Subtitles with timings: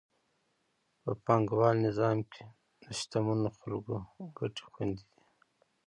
[1.01, 2.43] په پانګوال نظام کې
[2.81, 3.95] د شتمنو خلکو
[4.37, 5.23] ګټې خوندي دي.